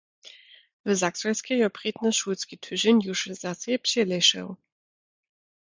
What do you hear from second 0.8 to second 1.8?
W Saksojskej jo